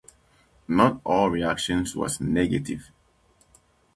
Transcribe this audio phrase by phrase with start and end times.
[0.67, 2.89] Not all reaction was negative.